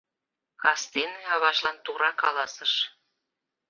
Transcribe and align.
Кастене 0.61 1.21
аважлан 1.33 1.77
тура 1.85 2.11
каласыш: 2.21 2.73